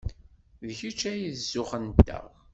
[0.67, 2.25] D kečč ay d zzux-nteɣ.